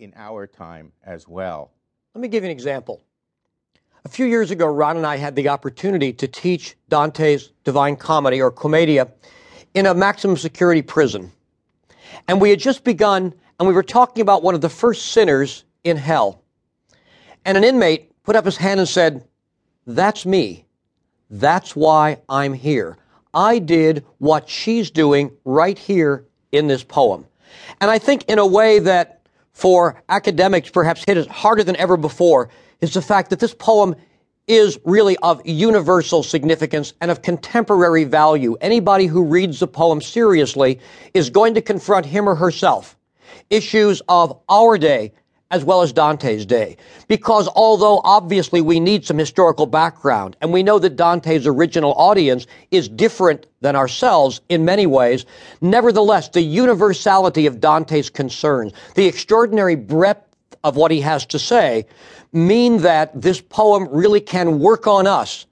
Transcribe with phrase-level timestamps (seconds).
[0.00, 1.70] in our time as well.
[2.14, 3.02] Let me give you an example.
[4.04, 8.40] A few years ago, Ron and I had the opportunity to teach Dante's Divine Comedy
[8.40, 9.08] or Commedia
[9.74, 11.30] in a maximum security prison.
[12.26, 15.64] And we had just begun, and we were talking about one of the first sinners
[15.84, 16.42] in hell.
[17.44, 19.22] And an inmate put up his hand and said,
[19.86, 20.64] That's me.
[21.28, 22.96] That's why I'm here.
[23.34, 27.26] I did what she's doing right here in this poem.
[27.80, 29.19] And I think in a way that
[29.52, 32.48] for academics perhaps hit it harder than ever before
[32.80, 33.94] is the fact that this poem
[34.46, 38.56] is really of universal significance and of contemporary value.
[38.60, 40.80] Anybody who reads the poem seriously
[41.14, 42.96] is going to confront him or herself
[43.48, 45.12] issues of our day
[45.50, 46.76] as well as Dante's day.
[47.08, 52.46] Because although obviously we need some historical background, and we know that Dante's original audience
[52.70, 55.26] is different than ourselves in many ways,
[55.60, 60.26] nevertheless, the universality of Dante's concerns, the extraordinary breadth
[60.62, 61.86] of what he has to say,
[62.32, 65.46] mean that this poem really can work on us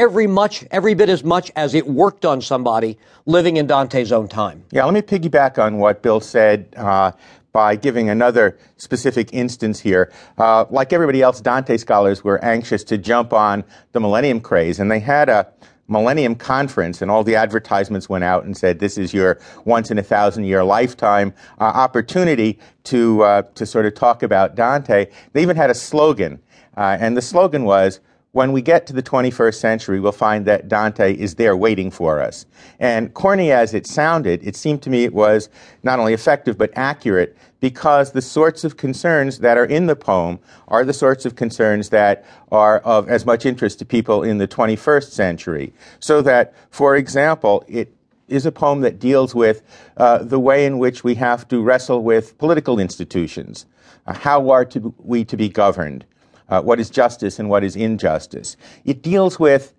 [0.00, 4.26] every much, every bit as much as it worked on somebody living in Dante's own
[4.26, 4.64] time.
[4.72, 7.12] Yeah, let me piggyback on what Bill said uh,
[7.52, 10.10] by giving another specific instance here.
[10.38, 14.90] Uh, like everybody else, Dante scholars were anxious to jump on the Millennium craze, and
[14.90, 15.46] they had a
[15.86, 19.98] Millennium Conference, and all the advertisements went out and said, "This is your once in
[19.98, 25.42] a thousand year lifetime uh, opportunity to uh, to sort of talk about Dante." They
[25.42, 26.38] even had a slogan,
[26.76, 27.98] uh, and the slogan was,
[28.32, 32.20] when we get to the 21st century, we'll find that Dante is there waiting for
[32.20, 32.46] us.
[32.78, 35.48] And corny as it sounded, it seemed to me it was
[35.82, 40.38] not only effective but accurate because the sorts of concerns that are in the poem
[40.68, 44.48] are the sorts of concerns that are of as much interest to people in the
[44.48, 45.72] 21st century.
[45.98, 47.92] So that, for example, it
[48.28, 49.62] is a poem that deals with
[49.96, 53.66] uh, the way in which we have to wrestle with political institutions.
[54.06, 56.04] Uh, how are to, we to be governed?
[56.50, 58.56] Uh, what is justice and what is injustice.
[58.84, 59.74] It deals with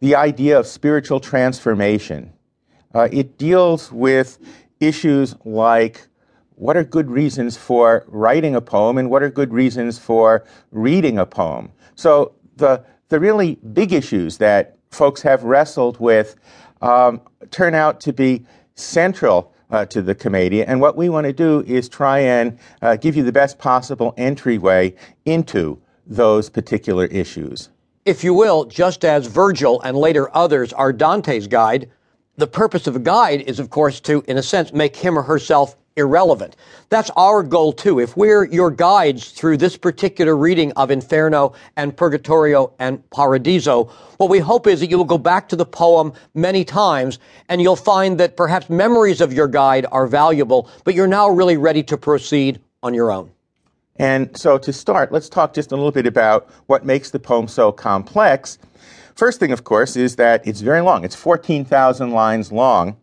[0.00, 2.32] the idea of spiritual transformation.
[2.94, 4.38] Uh, it deals with
[4.80, 6.06] issues like
[6.54, 11.18] what are good reasons for writing a poem and what are good reasons for reading
[11.18, 11.70] a poem.
[11.94, 16.36] So the the really big issues that folks have wrestled with
[16.82, 17.20] um,
[17.50, 20.64] turn out to be central uh, to the Commedia.
[20.66, 24.14] And what we want to do is try and uh, give you the best possible
[24.16, 27.68] entryway into those particular issues.
[28.04, 31.90] If you will, just as Virgil and later others are Dante's guide,
[32.36, 35.22] the purpose of a guide is, of course, to, in a sense, make him or
[35.22, 36.56] herself irrelevant.
[36.88, 37.98] That's our goal too.
[37.98, 43.84] If we're your guides through this particular reading of Inferno and Purgatorio and Paradiso,
[44.16, 47.60] what we hope is that you will go back to the poem many times and
[47.60, 51.82] you'll find that perhaps memories of your guide are valuable, but you're now really ready
[51.82, 53.30] to proceed on your own.
[53.98, 57.48] And so to start, let's talk just a little bit about what makes the poem
[57.48, 58.58] so complex.
[59.14, 61.04] First thing, of course, is that it's very long.
[61.04, 62.96] It's 14,000 lines long.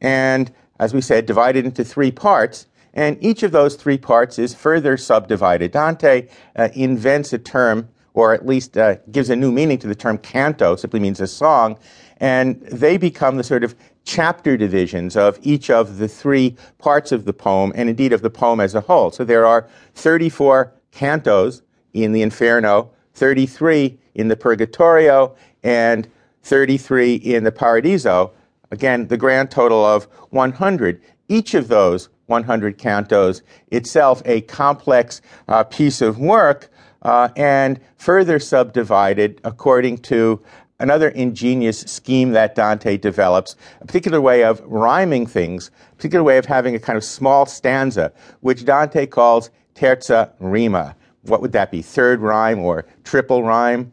[0.00, 2.66] And as we said, divided into three parts.
[2.92, 5.72] And each of those three parts is further subdivided.
[5.72, 9.94] Dante uh, invents a term, or at least uh, gives a new meaning to the
[9.94, 11.78] term canto, simply means a song.
[12.18, 13.74] And they become the sort of
[14.04, 18.30] chapter divisions of each of the three parts of the poem, and indeed of the
[18.30, 19.10] poem as a whole.
[19.10, 26.08] So there are 34 cantos in the Inferno, 33 in the Purgatorio, and
[26.42, 28.32] 33 in the Paradiso.
[28.70, 31.00] Again, the grand total of 100.
[31.28, 36.70] Each of those 100 cantos itself a complex uh, piece of work
[37.02, 40.42] uh, and further subdivided according to
[40.84, 46.36] another ingenious scheme that Dante develops, a particular way of rhyming things, a particular way
[46.36, 50.94] of having a kind of small stanza, which Dante calls terza rima.
[51.22, 51.80] What would that be?
[51.80, 53.92] Third rhyme or triple rhyme?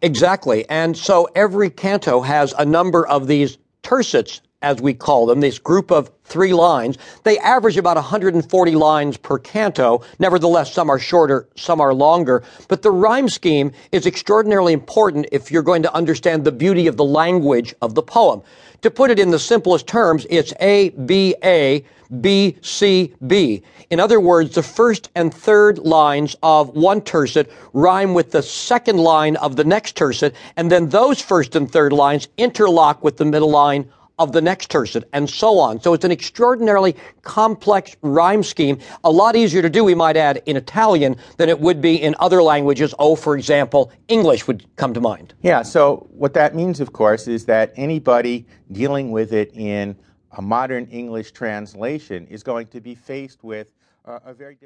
[0.00, 0.68] Exactly.
[0.70, 5.58] And so every canto has a number of these tercets as we call them, this
[5.58, 6.96] group of three lines.
[7.24, 10.02] They average about 140 lines per canto.
[10.18, 12.42] Nevertheless, some are shorter, some are longer.
[12.68, 16.96] But the rhyme scheme is extraordinarily important if you're going to understand the beauty of
[16.96, 18.42] the language of the poem.
[18.82, 21.84] To put it in the simplest terms, it's A, B, A,
[22.20, 23.62] B, C, B.
[23.90, 28.98] In other words, the first and third lines of one tercet rhyme with the second
[28.98, 33.24] line of the next tercet, and then those first and third lines interlock with the
[33.24, 33.90] middle line
[34.22, 35.80] of the next tercet, and so on.
[35.80, 40.42] So it's an extraordinarily complex rhyme scheme, a lot easier to do, we might add,
[40.46, 42.94] in Italian than it would be in other languages.
[42.98, 45.34] Oh, for example, English would come to mind.
[45.42, 49.96] Yeah, so what that means, of course, is that anybody dealing with it in
[50.38, 53.66] a modern English translation is going to be faced with
[54.04, 54.60] uh, a very difficult